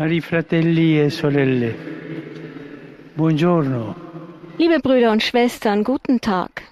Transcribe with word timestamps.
Cari 0.00 0.22
fratelli 0.22 0.98
e 0.98 1.10
sorelle, 1.10 1.76
buongiorno. 3.12 3.94
Liebe 4.56 4.78
Brüder 4.78 5.10
und 5.10 5.22
Schwestern, 5.22 5.82
guten 5.82 6.18
Tag. 6.18 6.62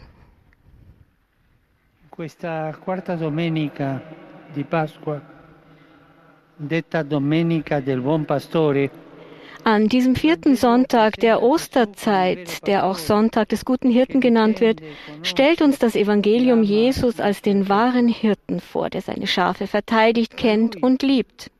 Questa 2.08 2.74
quarta 2.82 3.16
domenica 3.16 4.00
di 4.50 4.64
Pasqua, 4.64 5.20
detta 6.56 7.02
Domenica 7.02 7.80
del 7.80 8.00
Buon 8.00 8.24
Pastore, 8.24 8.90
An 9.64 9.88
diesem 9.88 10.14
vierten 10.14 10.56
Sonntag 10.56 11.16
der 11.16 11.42
Osterzeit, 11.42 12.66
der 12.66 12.86
auch 12.86 12.96
Sonntag 12.96 13.50
des 13.50 13.66
guten 13.66 13.90
Hirten 13.90 14.22
genannt 14.22 14.62
wird, 14.62 14.80
stellt 15.20 15.60
uns 15.60 15.78
das 15.78 15.96
Evangelium 15.96 16.62
Jesus 16.62 17.20
als 17.20 17.42
den 17.42 17.68
wahren 17.68 18.08
Hirten 18.08 18.58
vor, 18.58 18.88
der 18.88 19.02
seine 19.02 19.26
Schafe 19.26 19.66
verteidigt, 19.66 20.38
kennt 20.38 20.82
und 20.82 21.02
liebt. 21.02 21.50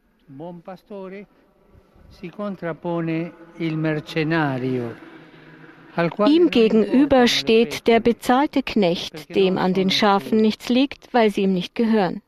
Ihm 6.26 6.50
gegenüber 6.50 7.26
steht 7.26 7.86
der 7.86 8.00
bezahlte 8.00 8.62
Knecht, 8.62 9.34
dem 9.34 9.58
an 9.58 9.74
den 9.74 9.90
Schafen 9.90 10.38
nichts 10.40 10.68
liegt, 10.68 11.12
weil 11.12 11.30
sie 11.30 11.42
ihm 11.42 11.52
nicht 11.52 11.74
gehören. 11.74 12.22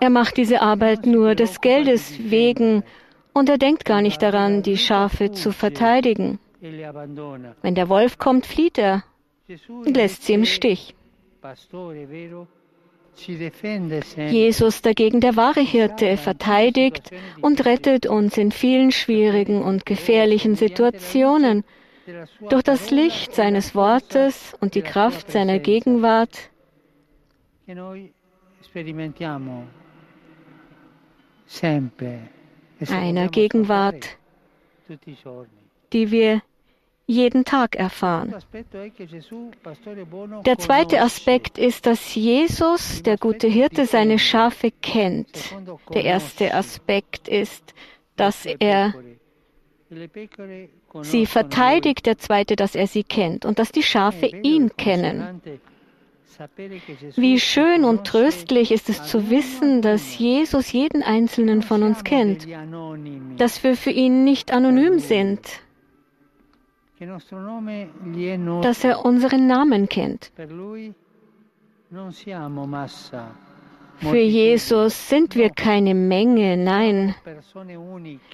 Er 0.00 0.10
macht 0.10 0.36
diese 0.36 0.62
Arbeit 0.62 1.06
nur 1.06 1.34
des 1.34 1.60
Geldes 1.60 2.18
wegen 2.30 2.82
und 3.32 3.48
er 3.48 3.58
denkt 3.58 3.84
gar 3.84 4.02
nicht 4.02 4.22
daran, 4.22 4.62
die 4.62 4.76
Schafe 4.76 5.30
zu 5.30 5.52
verteidigen. 5.52 6.38
e 6.62 6.70
le 6.70 6.88
abbandona. 6.88 7.54
Wenn 7.62 7.74
der 7.74 7.88
Wolf 7.88 8.18
kommt, 8.18 8.46
flieht 8.46 8.78
er 8.78 9.04
und 9.68 9.96
lässt 9.96 10.24
sie 10.24 10.34
im 10.34 10.44
Stich. 10.44 10.94
Jesus 13.16 14.82
dagegen, 14.82 15.20
der 15.20 15.36
wahre 15.36 15.60
Hirte, 15.60 16.16
verteidigt 16.16 17.10
und 17.40 17.64
rettet 17.64 18.06
uns 18.06 18.36
in 18.36 18.52
vielen 18.52 18.92
schwierigen 18.92 19.62
und 19.62 19.86
gefährlichen 19.86 20.54
Situationen. 20.54 21.64
Durch 22.48 22.62
das 22.62 22.90
Licht 22.90 23.32
e 23.32 23.34
seines 23.34 23.74
Wortes 23.74 24.54
und 24.60 24.74
die 24.74 24.82
Kraft 24.82 25.32
seiner 25.32 25.58
Gegenwart, 25.58 26.50
e 27.66 27.74
se 31.48 31.90
einer 32.88 33.28
Gegenwart, 33.28 34.18
die 35.92 36.10
wir 36.10 36.42
jeden 37.06 37.44
Tag 37.44 37.76
erfahren. 37.76 38.34
Der 40.44 40.58
zweite 40.58 41.00
Aspekt 41.00 41.56
ist, 41.56 41.86
dass 41.86 42.14
Jesus, 42.14 43.02
der 43.02 43.16
gute 43.16 43.46
Hirte, 43.46 43.86
seine 43.86 44.18
Schafe 44.18 44.72
kennt. 44.82 45.54
Der 45.94 46.04
erste 46.04 46.52
Aspekt 46.52 47.28
ist, 47.28 47.74
dass 48.16 48.44
er 48.46 48.94
sie 51.02 51.26
verteidigt, 51.26 52.06
der 52.06 52.18
zweite, 52.18 52.56
dass 52.56 52.74
er 52.74 52.88
sie 52.88 53.04
kennt 53.04 53.44
und 53.44 53.58
dass 53.58 53.70
die. 53.70 53.82
Schafe 53.82 54.26
ihn 54.26 54.76
kennen. 54.76 55.40
Wie 57.14 57.38
schön 57.38 57.84
und 57.84 58.04
tröstlich 58.04 58.72
ist 58.72 58.88
es 58.88 59.04
zu 59.04 59.30
wissen, 59.30 59.80
dass. 59.80 60.18
Jesus 60.18 60.72
jeden 60.72 61.02
einzelnen 61.02 61.62
von 61.62 61.82
uns 61.84 62.02
kennt, 62.02 62.46
dass 63.36 63.62
wir 63.62 63.76
für 63.76 63.90
ihn 63.90 64.24
nicht 64.24 64.52
anonym 64.52 64.98
sind, 64.98 65.40
dass 68.62 68.84
er 68.84 69.04
unseren 69.04 69.46
Namen 69.46 69.88
kennt. 69.88 70.32
Für 73.98 74.18
Jesus 74.18 75.08
sind 75.08 75.36
wir 75.36 75.50
keine 75.50 75.94
Menge, 75.94 76.56
nein, 76.56 77.14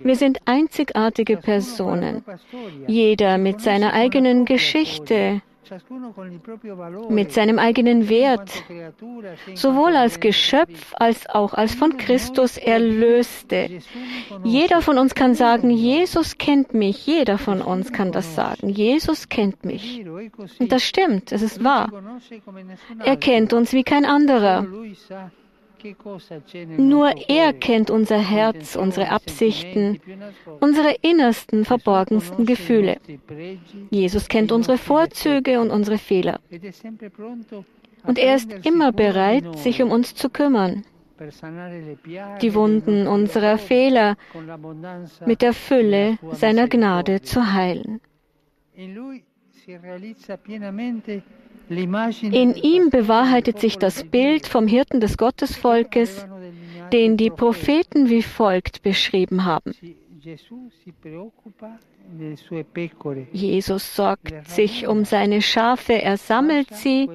wir 0.02 0.16
sind 0.16 0.38
einzigartige 0.44 1.36
Personen, 1.36 2.24
jeder 2.86 3.38
mit 3.38 3.60
seiner 3.60 3.92
eigenen 3.92 4.44
Geschichte, 4.44 5.42
mit 7.08 7.32
seinem 7.32 7.58
eigenen 7.58 8.08
Wert, 8.08 8.50
sowohl 9.54 9.96
als. 9.96 10.20
Geschöpf 10.20 10.94
als 10.98 11.28
auch 11.28 11.54
als 11.54 11.74
von 11.74 11.96
Christus 11.96 12.56
Erlöste. 12.56 13.80
Jeder 14.44 14.82
von 14.82 14.98
uns 14.98 15.14
kann 15.14 15.34
sagen, 15.34 15.70
Jesus 15.70 16.38
kennt 16.38 16.74
mich. 16.74 17.06
Jeder 17.06 17.38
von 17.38 17.60
uns 17.60 17.92
kann 17.92 18.12
das 18.12 18.34
sagen. 18.34 18.68
Jesus 18.68 19.28
kennt 19.28 19.64
mich. 19.64 20.04
così. 20.36 20.60
Und 20.60 20.72
das 20.72 20.82
stimmt, 20.82 21.32
es 21.32 21.42
ist 21.42 21.62
wahr. 21.62 21.90
Er 23.04 23.16
kennt 23.16 23.52
uns 23.52 23.72
wie 23.72 23.84
kein 23.84 24.04
anderer. 24.04 24.66
Nur 26.76 27.14
er 27.28 27.52
kennt 27.52 27.90
unser 27.90 28.18
Herz, 28.18 28.76
unsere 28.76 29.10
Absichten, 29.10 30.00
unsere 30.60 30.94
innersten, 31.02 31.64
verborgensten 31.64 32.46
Gefühle. 32.46 32.98
Jesus 33.90 34.28
kennt 34.28 34.52
unsere 34.52 34.78
Vorzüge 34.78 35.60
und 35.60 35.70
unsere 35.70 35.98
Fehler. 35.98 36.40
Und 38.04 38.18
er 38.18 38.36
ist 38.36 38.52
immer 38.64 38.92
bereit, 38.92 39.58
sich 39.58 39.82
um 39.82 39.90
uns 39.90 40.14
zu 40.14 40.28
kümmern, 40.28 40.84
die 42.40 42.54
Wunden 42.54 43.06
unserer 43.06 43.58
Fehler 43.58 44.16
mit 45.26 45.42
der 45.42 45.52
Fülle 45.52 46.18
seiner 46.32 46.68
Gnade 46.68 47.22
zu 47.22 47.52
heilen. 47.52 48.00
In 51.68 52.54
ihm 52.54 52.90
bewahrheitet 52.90 53.58
sich 53.58 53.78
das 53.78 54.04
Bild 54.04 54.46
vom 54.46 54.66
Hirten 54.66 55.00
des 55.00 55.16
Gottesvolkes, 55.16 56.26
den 56.92 57.16
die. 57.16 57.30
Propheten 57.30 58.10
wie 58.10 58.22
folgt 58.22 58.82
beschrieben 58.82 59.44
haben. 59.44 59.72
Jesus 63.32 63.96
sorgt 63.96 64.48
sich 64.48 64.86
um 64.86 65.04
seine 65.04 65.42
Schafe, 65.42 65.94
er 65.94 66.16
sammelt 66.16 66.74
sie, 66.74 67.08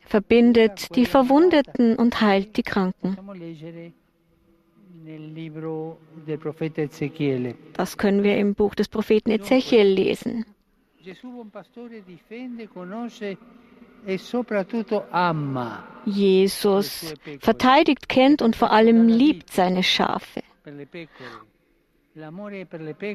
verbindet 0.00 0.94
die 0.96 1.06
Verwundeten 1.06 1.96
und 1.96 2.20
heilt 2.20 2.56
die 2.56 2.62
Kranken. 2.62 3.16
Das 7.74 7.98
können 7.98 8.22
wir 8.22 8.38
im 8.38 8.54
Buch 8.54 8.74
des 8.74 8.88
Propheten 8.88 9.30
Ezechiel 9.30 9.86
lesen. 9.86 10.46
Jesus 16.04 17.14
verteidigt, 17.40 18.08
kennt 18.08 18.42
und 18.42 18.56
vor 18.56 18.70
allem 18.70 19.08
liebt 19.08 19.50
seine 19.50 19.82
Schafe. 19.82 20.42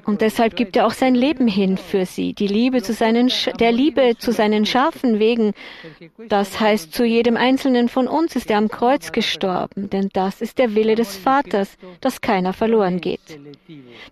Und 0.06 0.20
deshalb 0.20 0.58
gibt 0.58 0.76
er 0.76 0.86
auch 0.86 0.92
sein 0.92 1.16
Leben 1.16 1.48
hin 1.48 1.78
für 1.78 2.06
sie, 2.06 2.34
die 2.34 2.48
Liebe 2.48 2.82
zu 2.82 2.92
seinen, 2.92 3.32
der 3.58 3.72
Liebe 3.72 4.18
zu 4.18 4.34
seinen 4.34 4.66
Schafen 4.66 5.20
wegen. 5.20 5.54
Das 6.28 6.60
heißt, 6.60 6.94
zu 6.94 7.06
jedem 7.06 7.38
Einzelnen 7.38 7.88
von 7.88 8.10
uns 8.10 8.36
ist 8.36 8.52
er 8.52 8.58
am 8.58 8.68
Kreuz 8.68 9.14
gestorben, 9.14 9.90
denn 9.90 10.10
das 10.12 10.42
ist 10.42 10.58
der 10.58 10.76
Wille 10.76 10.96
des 10.96 11.16
Vaters, 11.16 11.78
dass 12.02 12.20
keiner 12.20 12.52
verloren 12.52 13.00
geht. 13.00 13.40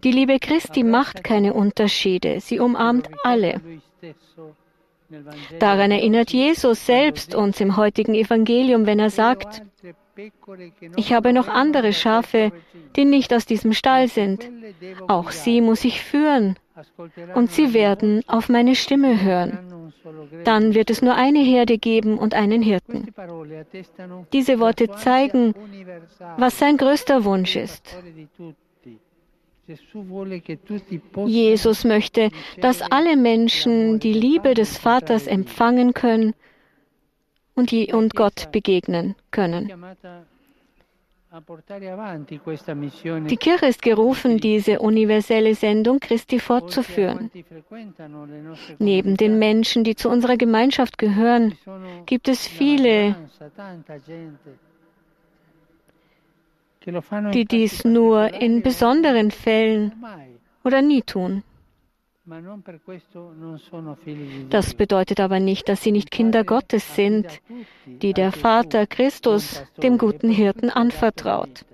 Die 0.06 0.12
Liebe 0.12 0.40
Christi 0.40 0.84
macht 0.84 1.22
keine 1.22 1.54
Unterschiede, 1.54 2.40
sie 2.40 2.60
umarmt 2.60 3.10
alle. 3.24 3.60
Daran 5.60 5.92
erinnert 5.92 6.32
Jesus 6.32 6.86
selbst 6.86 7.36
uns 7.36 7.60
im 7.60 7.76
heutigen 7.76 8.14
Evangelium, 8.14 8.86
wenn 8.86 9.00
er 9.00 9.10
sagt, 9.10 9.64
ich 10.96 11.14
habe 11.14 11.34
noch 11.34 11.48
andere 11.48 11.94
Schafe, 11.94 12.52
die 12.96 13.06
nicht 13.06 13.34
aus 13.34 13.46
diesem 13.46 13.74
Stall 13.74 14.08
sind. 14.08 14.50
Auch 15.08 15.32
sie 15.32 15.62
muss 15.62 15.86
ich 15.86 16.02
führen, 16.02 16.58
und 17.34 17.52
sie 17.52 17.74
werden 17.74 18.24
auf 18.28 18.50
meine 18.50 18.76
Stimme 18.76 19.22
hören. 19.22 19.92
Dann 20.44 20.74
wird 20.74 20.90
es 20.90 21.02
nur 21.02 21.16
eine 21.16 21.40
Herde 21.40 21.78
geben 21.78 22.18
und 22.18 22.34
einen 22.34 22.62
Hirten. 22.62 23.14
Diese 24.32 24.60
Worte 24.60 24.90
zeigen, 24.92 25.54
was 26.38 26.60
sein 26.60 26.78
größter 26.78 27.24
Wunsch 27.26 27.56
ist. 27.56 27.98
Jesus 31.26 31.84
möchte, 31.84 32.30
dass 32.62 32.82
alle 32.82 33.18
Menschen 33.18 34.00
die 34.00 34.14
Liebe 34.14 34.54
des 34.54 34.78
Vaters 34.78 35.28
empfangen 35.28 35.94
können 35.94 36.34
und 37.56 38.16
Gott 38.16 38.52
begegnen 38.52 39.16
können. 39.38 39.64
Die 43.30 43.38
Kirche 43.38 43.66
ist 43.74 43.82
gerufen, 43.82 44.38
diese 44.38 44.80
universelle 44.80 45.54
Sendung 45.56 46.00
Christi 46.00 46.40
fortzuführen. 46.40 47.30
Neben 48.80 49.18
den 49.18 49.38
Menschen, 49.38 49.84
die 49.84 49.96
zu 49.96 50.10
unserer 50.10 50.38
Gemeinschaft 50.38 50.98
gehören, 50.98 51.58
gibt 52.06 52.28
es 52.30 52.48
viele, 52.48 53.16
die 57.34 57.46
dies 57.46 57.84
nur 57.84 58.34
in 58.34 58.62
besonderen 58.62 59.30
Fällen 59.32 59.94
oder 60.64 60.82
nie 60.82 61.02
tun. 61.02 61.44
Das 64.50 64.74
bedeutet 64.74 65.20
aber 65.20 65.40
nicht, 65.40 65.70
dass 65.70 65.82
sie 65.82 65.92
nicht 65.92 66.12
Kinder 66.12 66.44
Gottes 66.44 66.96
sind, 66.96 67.42
die 67.86 68.14
der 68.14 68.32
Vater 68.32 68.86
Christus, 68.86 69.64
dem 69.82 69.98
guten 69.98 70.30
Hirten, 70.30 70.70
anvertraut. 70.70 71.66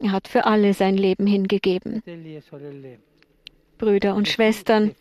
Er 0.00 0.12
hat 0.12 0.28
für 0.28 0.44
alle 0.44 0.74
sein 0.74 0.96
Leben 0.96 1.26
hingegeben. 1.26 2.02
Brüder 3.78 4.14
und 4.14 4.28
Schwestern, 4.28 4.94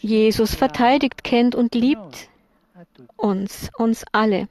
Jesus 0.00 0.54
verteidigt, 0.54 1.24
kennt 1.24 1.54
und 1.54 1.74
liebt 1.74 2.30
uns, 3.16 3.70
uns 3.78 4.04
alle. 4.12 4.48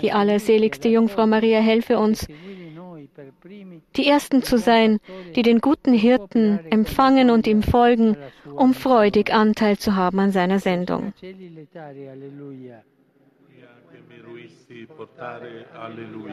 Die 0.00 0.12
allerseligste 0.12 0.88
Jungfrau 0.88 1.26
Maria 1.26 1.60
helfe 1.60 1.98
uns, 1.98 2.26
die 3.96 4.06
Ersten 4.06 4.42
zu 4.42 4.58
sein, 4.58 4.98
die 5.34 5.42
den 5.42 5.60
guten 5.60 5.92
Hirten 5.92 6.60
empfangen 6.70 7.30
und 7.30 7.46
ihm 7.46 7.62
folgen, 7.62 8.16
um 8.54 8.74
freudig 8.74 9.32
Anteil 9.32 9.78
zu 9.78 9.94
haben 9.94 10.18
an 10.18 10.32
seiner 10.32 10.58
Sendung. 10.58 11.12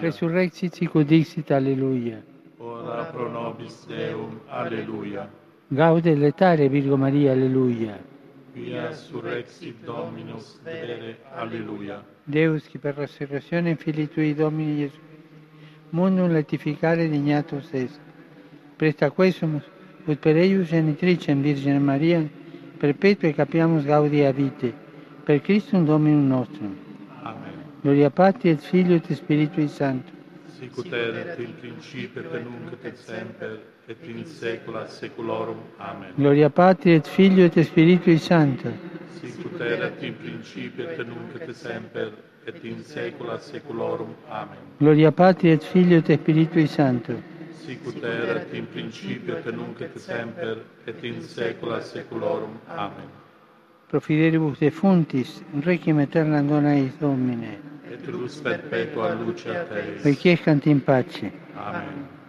Resurrexit 0.01 0.75
sic 0.75 0.91
dixit, 1.07 1.51
Alleluia. 1.51 2.17
Ora 2.59 3.03
pro 3.11 3.29
nobis 3.29 3.87
Deum, 3.87 4.39
Alleluia. 4.49 5.27
Gaude 5.69 6.15
letare, 6.15 6.71
Virgo 6.71 6.97
Maria, 6.97 7.31
Alleluia. 7.31 7.99
Quia 8.53 8.93
surrexit 8.93 9.83
Dominus 9.83 10.59
vere, 10.63 11.17
Alleluia. 11.33 12.03
Deus, 12.23 12.69
qui 12.69 12.77
per 12.77 12.93
resurrezione 12.93 13.75
Filii 13.75 14.07
Tui 14.07 14.35
Domini 14.35 14.77
Gesù, 14.77 14.99
mundum 15.89 16.31
letificare 16.31 17.09
dignatus 17.09 17.73
est. 17.73 17.99
Presta 18.77 19.09
quesumus, 19.09 19.63
ut 20.05 20.19
per 20.19 20.37
eius 20.37 20.67
genitricem 20.67 21.41
Virgine 21.41 21.79
Maria, 21.79 22.21
perpetue 22.77 23.33
capiamus 23.33 23.85
gaudia 23.85 24.31
vite, 24.31 24.71
per 25.23 25.41
Christum 25.41 25.85
Dominum 25.85 26.27
nostrum. 26.27 26.77
Amen. 27.23 27.57
Gloria 27.81 28.11
Patri 28.11 28.51
et 28.51 28.61
Filio 28.61 28.97
et 28.97 29.11
Spiritui 29.13 29.67
Sancto. 29.67 30.11
Sicut 30.59 30.93
erat 30.93 31.39
in 31.39 31.55
principio 31.59 32.21
et 32.21 32.43
nunc 32.43 32.77
et 32.83 32.97
semper 32.97 33.72
et 33.87 33.97
in 34.07 34.25
saecula 34.25 34.87
saeculorum. 34.87 35.57
Amen. 35.77 36.13
Gloria 36.15 36.49
Patri 36.49 36.93
et 36.93 37.07
Filio 37.07 37.45
et 37.45 37.63
Spiritui 37.63 38.17
Sancto. 38.17 38.71
Sicut 39.19 39.59
erat 39.59 40.01
in 40.03 40.15
principio 40.17 40.89
et 40.89 40.97
nunc 41.05 41.35
et 41.39 41.53
semper 41.53 42.13
et 42.45 42.63
in 42.63 42.83
saecula 42.83 43.37
saeculorum. 43.39 44.15
Amen. 44.29 44.57
Gloria 44.77 45.11
Patri 45.11 45.51
et 45.51 45.63
Filio 45.63 45.97
et 45.97 46.19
Spiritui 46.19 46.67
Sancto. 46.67 47.21
Sicut 47.51 48.01
erat 48.03 48.53
in 48.53 48.67
principio 48.67 49.37
et 49.37 49.51
nunc 49.51 49.81
et 49.81 49.99
semper 49.99 50.63
et 50.85 51.03
in 51.03 51.21
saecula 51.21 51.81
saeculorum. 51.81 52.59
Amen. 52.67 53.09
Pro 53.87 53.99
fidelibus 53.99 54.57
defuntis, 54.59 55.43
requiem 55.61 55.99
aeternam 55.99 56.47
dona 56.47 56.73
eis 56.73 56.95
Domine. 56.99 57.59
Et 57.91 58.07
lux 58.07 58.39
perpetua 58.41 59.13
luceat 59.13 59.71
eis. 59.71 60.03
Requiescant 60.03 60.65
in 60.65 60.79
pace. 60.81 61.31
Amen. 61.55 62.22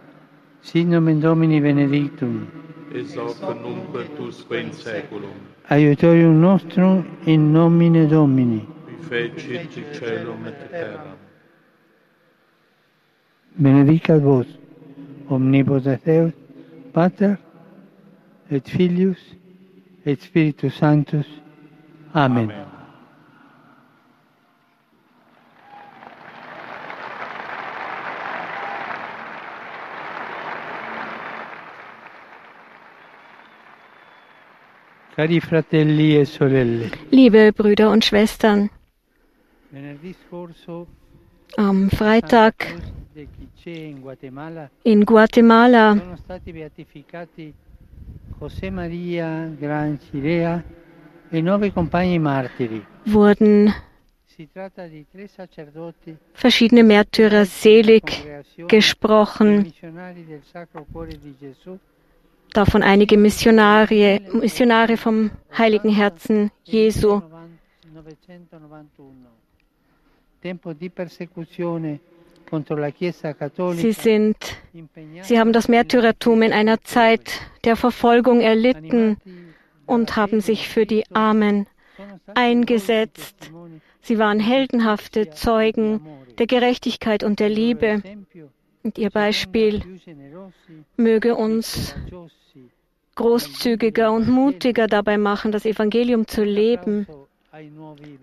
Sit 0.65 0.87
nomen 0.87 1.19
Domini 1.21 1.61
benedictum. 1.61 2.47
Es 2.91 3.15
hoc 3.15 3.37
nunc 3.61 3.91
per 3.91 4.07
tusque 4.17 4.59
in 4.59 4.71
saeculum. 4.73 5.35
Aiutorium 5.69 6.39
nostrum 6.39 7.05
in 7.25 7.51
nomine 7.51 8.07
Domini. 8.07 8.65
Qui 8.85 8.95
fecit 9.07 9.93
celum 9.93 10.47
et 10.47 10.69
terram. 10.71 11.17
Benedicat 13.53 14.19
vos, 14.19 14.47
omnipotens 15.29 16.01
Deus, 16.03 16.33
Pater, 16.91 17.37
et 18.49 18.67
Filius, 18.67 19.21
et 20.03 20.19
Spiritus 20.19 20.73
Sanctus. 20.73 21.27
Amen. 22.15 22.49
Amen. 22.49 22.74
Liebe 37.11 37.53
Brüder 37.53 37.89
und 37.89 38.03
Schwestern, 38.03 38.69
am 41.55 41.89
Freitag 41.89 42.75
in 44.83 45.05
Guatemala 45.05 45.95
e 45.95 46.11
wurden 53.05 53.73
verschiedene 56.33 56.83
Märtyrer 56.83 57.45
selig 57.45 58.03
gesprochen, 58.67 59.71
davon 62.53 62.83
einige 62.83 63.17
Missionare, 63.17 64.21
Missionare 64.33 64.97
vom 64.97 65.31
Heiligen 65.57 65.89
Herzen 65.89 66.51
Jesu. 66.63 67.21
991. 67.93 69.03
Tempo 70.41 70.73
di 70.73 70.89
persecuzione 70.89 71.99
contro 72.47 72.75
la 72.75 72.91
Chiesa 72.91 73.33
Cattolica. 73.33 73.81
Sie 73.81 73.93
sind, 73.93 74.37
sie 75.21 75.39
haben 75.39 75.53
das 75.53 75.67
Märtyrertum 75.67 76.41
in 76.43 76.53
einer 76.53 76.81
Zeit 76.81 77.41
der 77.63 77.75
Verfolgung 77.75 78.41
erlitten 78.41 79.17
und 79.85 80.15
haben 80.15 80.41
sich 80.41 80.69
für 80.69 80.85
die 80.85 81.03
Armen 81.11 81.67
eingesetzt. 82.33 83.51
Sie 84.01 84.19
waren 84.19 84.39
heldenhafte 84.39 85.31
Zeugen 85.31 86.01
der 86.37 86.47
Gerechtigkeit 86.47 87.23
und 87.23 87.39
der 87.39 87.49
Liebe. 87.49 88.01
Ihr 88.97 89.09
Beispiel 89.09 89.83
möge 90.97 91.35
uns 91.35 91.95
großzügiger 93.15 94.11
und 94.11 94.27
mutiger 94.27 94.87
dabei 94.87 95.17
machen, 95.17 95.51
das 95.51 95.65
Evangelium 95.65 96.27
zu 96.27 96.43
leben. 96.43 97.07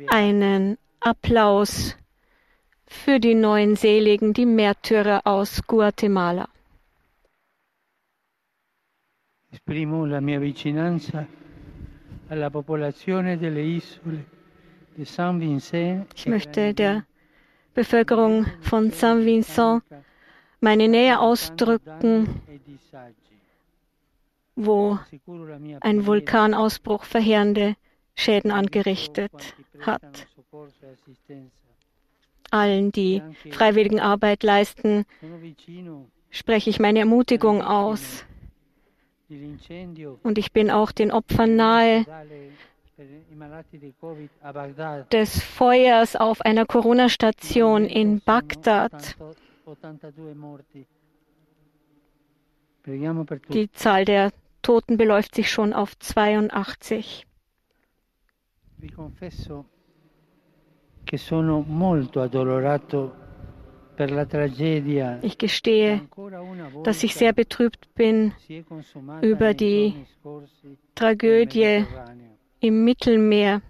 Einen 0.08 0.78
Applaus 1.00 1.96
für 2.86 3.18
die 3.18 3.34
neuen 3.34 3.76
Seligen, 3.76 4.34
die 4.34 4.46
Märtyrer 4.46 5.22
aus 5.24 5.62
Guatemala. 5.66 6.48
Esprimo 9.50 10.06
la 10.06 10.20
mia 10.20 10.40
vicinanza 10.40 11.26
alla 12.28 12.48
popolazione 12.50 13.36
delle 13.36 13.60
isole 13.60 14.24
di 14.94 15.04
San 15.04 15.40
Vincent. 15.40 16.10
Ich 16.14 16.26
möchte 16.26 16.72
der 16.72 17.04
Bevölkerung 17.74 18.46
von 18.60 18.90
San 18.90 19.24
Vincent 19.26 19.82
meine 20.62 20.88
Nähe 20.88 21.20
ausdrücken, 21.20 22.40
wo 24.54 24.98
ein 25.80 26.06
Vulkanausbruch 26.06 27.04
verheerende 27.04 27.74
Schäden 28.14 28.50
angerichtet 28.50 29.32
hat. 29.80 30.26
Allen, 32.50 32.92
die 32.92 33.22
freiwilligen 33.50 33.98
Arbeit 34.00 34.42
leisten, 34.42 35.04
spreche 36.30 36.70
ich 36.70 36.78
meine 36.78 37.00
Ermutigung 37.00 37.62
aus. 37.62 38.24
Und 40.22 40.36
ich 40.38 40.52
bin 40.52 40.70
auch 40.70 40.92
den 40.92 41.10
Opfern 41.10 41.56
nahe 41.56 42.04
des 45.10 45.42
Feuers 45.42 46.14
auf 46.14 46.42
einer 46.42 46.66
Corona-Station 46.66 47.86
in 47.86 48.20
Bagdad. 48.20 49.16
Die 53.52 53.70
Zahl 53.72 54.04
der 54.04 54.32
Toten 54.62 54.96
beläuft 54.96 55.34
sich 55.34 55.50
schon 55.50 55.72
auf 55.72 55.98
82. 55.98 57.26
Vi 58.78 58.90
confesso 58.90 59.64
che 61.04 61.16
sono 61.16 61.62
molto 61.66 62.20
addolorato 62.20 63.22
Ich 65.22 65.38
gestehe, 65.38 66.08
volta 66.16 66.82
dass 66.82 67.02
ich 67.04 67.14
sehr 67.14 67.32
betrübt 67.32 67.94
bin 67.94 68.32
über 69.20 69.54
die 69.54 69.94
Tragödie 70.94 71.84
im 72.60 72.84
Mittelmeer. 72.84 73.60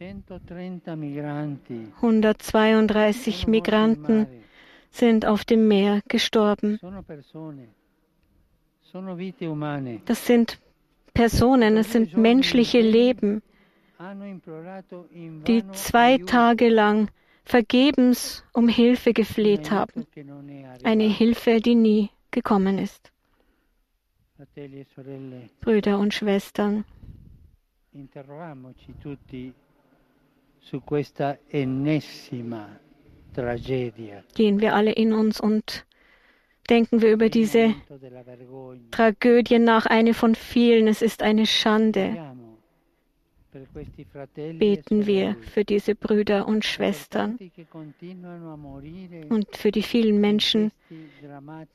130 0.00 0.96
migranti 0.96 1.92
132 2.00 2.86
sono 2.86 2.92
morti 2.92 3.44
in 3.44 3.50
Migranten 3.50 4.26
sind 4.90 5.26
auf 5.26 5.44
dem 5.44 5.68
Meer 5.68 6.02
gestorben. 6.08 6.78
Das 10.04 10.26
sind 10.26 10.60
Personen, 11.12 11.76
es 11.76 11.92
sind 11.92 12.16
menschliche 12.16 12.80
Leben, 12.80 13.42
die 15.46 15.64
zwei 15.72 16.18
Tage 16.18 16.68
lang 16.68 17.10
vergebens 17.44 18.44
um 18.52 18.68
Hilfe 18.68 19.12
gefleht 19.12 19.70
haben. 19.70 20.06
Eine. 20.84 21.04
Hilfe, 21.04 21.60
die 21.60 21.74
nie 21.74 22.10
gekommen 22.30 22.78
ist. 22.78 23.12
E 24.54 24.84
Brüder 25.60 25.98
und 25.98 26.14
Schwestern, 26.14 26.84
su 30.70 30.80
questa 30.80 31.38
ennesima 31.48 32.78
tragedia. 33.32 34.22
gehen 34.34 34.60
wir 34.60 34.74
alle 34.74 34.92
in 34.92 35.12
uns 35.12 35.40
und 35.40 35.86
denken 36.68 37.00
wir 37.00 37.12
über 37.12 37.28
diese. 37.28 37.74
Tragödie 38.90 39.58
nach, 39.58 39.86
eine 39.86 40.12
von 40.12 40.34
vielen. 40.34 40.86
Es 40.86 41.02
ist 41.02 41.22
eine 41.22 41.46
Schande. 41.46 42.16
E 44.34 44.52
Beten 44.52 45.06
wir 45.06 45.36
für 45.40 45.64
diese 45.64 45.94
Brüder 45.94 46.46
und 46.46 46.60
per 46.60 46.68
Schwestern 46.68 47.38
und 49.30 49.56
für 49.56 49.72
die 49.72 49.82
vielen 49.82 50.20
Menschen, 50.20 50.70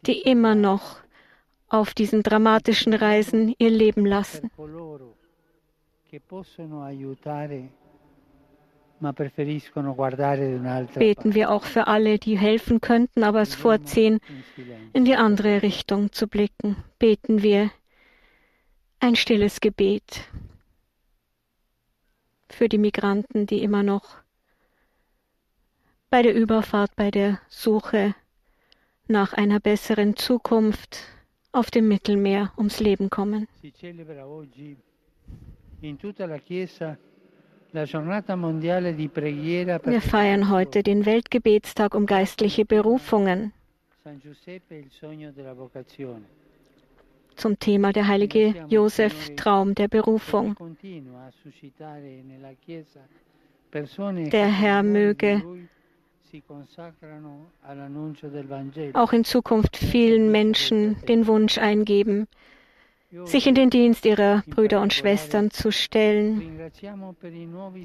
die 0.06 0.22
immer 0.22 0.54
noch 0.54 0.98
auf 1.68 1.96
diesen 1.96 2.22
dramatischen 2.22 2.94
Reisen 2.94 3.56
ihr 3.58 3.72
Leben 3.72 4.06
lassen. 4.06 4.52
Beten 11.00 11.34
wir 11.34 11.52
auch 11.52 11.64
für 11.64 11.88
alle, 11.88 12.20
die 12.20 12.38
helfen 12.38 12.82
könnten, 12.82 13.24
aber 13.24 13.42
es 13.42 13.56
vorziehen, 13.56 14.20
in 14.94 15.04
in 15.04 15.06
die 15.06 15.16
andere 15.16 15.62
Richtung 15.64 16.14
zu 16.14 16.28
blicken. 16.28 16.78
Beten 16.98 17.44
wir 17.44 17.72
ein 19.02 19.18
stilles 19.18 19.60
Gebet 19.60 20.30
für 22.50 22.70
die 22.70 22.78
Migranten, 22.78 23.46
die 23.46 23.62
immer 23.62 23.84
noch 23.84 24.16
bei 26.10 26.22
der 26.22 26.34
Überfahrt, 26.34 26.96
bei 26.96 27.12
der 27.12 27.42
Suche 27.50 28.16
nach 29.08 29.34
einer 29.34 29.60
besseren 29.60 30.16
Zukunft 30.16 31.00
auf 31.52 31.70
dem 31.70 31.90
Mittelmeer 31.90 32.54
ums 32.56 32.80
Leben 32.80 33.10
kommen. 33.10 33.48
Wir 37.74 37.88
feiern 40.02 40.50
heute 40.52 40.84
den 40.84 41.06
Weltgebetstag 41.08 41.96
um 41.96 42.06
geistliche 42.06 42.66
Berufungen. 42.66 43.52
Zum 47.36 47.58
Thema 47.58 47.92
der 47.92 48.08
heilige 48.08 48.66
Josef 48.70 49.36
Traum 49.36 49.74
der 49.74 49.88
Berufung. 49.88 50.56
Der 54.32 54.48
Herr 54.48 54.84
möge. 54.84 55.42
Auch 58.94 59.14
in 59.14 59.24
Zukunft 59.24 59.78
vielen 59.78 60.32
Menschen 60.32 60.98
den 61.08 61.26
Wunsch 61.26 61.58
eingeben, 61.58 62.28
sich 63.26 63.48
in 63.48 63.56
den 63.56 63.70
Dienst 63.70 64.06
ihrer 64.06 64.44
Brüder 64.48 64.82
und 64.82 64.94
Schwestern 64.94 65.52
zu 65.52 65.72
stellen. 65.72 66.72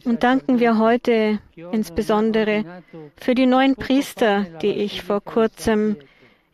Und 0.04 0.22
danken 0.22 0.60
wir 0.60 0.78
heute 0.78 1.40
insbesondere 1.72 2.82
für 3.16 3.34
die 3.34 3.46
neuen 3.46 3.76
Priester, 3.76 4.44
die 4.62 4.72
ich 4.72 5.02
vor 5.02 5.20
kurzem 5.20 5.96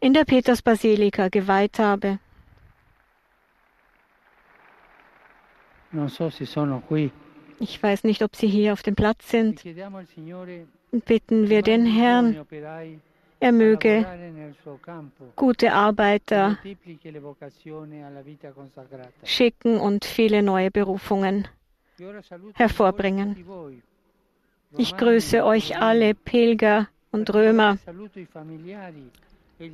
in 0.00 0.12
der 0.12 0.25
Petersbasilika 0.25 1.28
geweiht 1.28 1.78
habe. 1.78 2.19
Ich 7.61 7.83
weiß 7.83 8.04
nicht, 8.04 8.23
ob 8.23 8.35
sie 8.35 8.49
hier 8.49 8.73
auf 8.73 8.83
dem 8.83 8.97
Platz 8.97 9.31
sind. 9.31 9.62
bitten 11.07 11.49
wir 11.49 11.62
den 11.62 11.87
Herrn, 11.87 12.45
er 13.45 13.53
möge 13.53 14.07
gute 15.37 15.73
Arbeiter 15.75 16.57
schicken 19.23 19.79
und 19.79 20.07
viele 20.07 20.43
neue 20.43 20.71
Berufungen. 20.71 21.47
Hervorbringen. 22.55 23.37
Ich 24.79 24.97
grüße 24.97 25.45
euch 25.45 25.79
alle, 25.79 26.15
Pilger 26.15 26.89
und 27.13 27.33
Römer. 27.35 27.77
E 29.61 29.71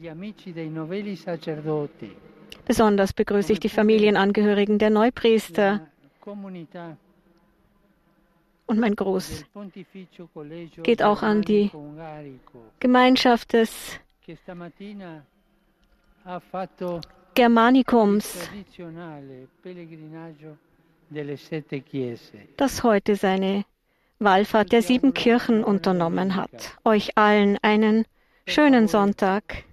Besonders 2.66 3.12
begrüße 3.12 3.52
ich 3.52 3.60
die 3.60 3.68
Familienangehörigen 3.68 4.78
der 4.78 4.90
Neupriester 4.90 5.86
und 8.70 8.78
mein 8.78 8.94
Gruß 8.94 9.44
geht 10.84 11.02
auch 11.02 11.22
an 11.22 11.42
die 11.42 11.72
Gemeinschaft 12.78 13.52
des 13.52 13.98
chiese. 21.90 22.38
das 22.56 22.82
heute 22.84 23.16
seine 23.16 23.64
Wallfahrt 24.20 24.70
der 24.70 24.82
sieben 24.82 25.14
Kirchen 25.14 25.64
unternommen 25.64 26.36
hat. 26.36 26.78
Euch 26.84 27.18
allen 27.18 27.58
einen 27.62 28.04
schönen 28.46 28.86
Sonntag. 28.86 29.64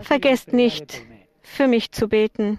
Vergesst 0.00 0.54
nicht, 0.54 1.02
für 1.42 1.66
mich 1.68 1.92
zu 1.92 2.08
beten. 2.08 2.58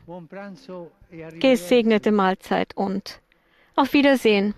E. 1.12 1.40
Gesegnete 1.40 2.12
Mahlzeit 2.12 2.76
und 2.76 3.20
auf 3.76 3.94
Wiedersehen. 3.94 4.54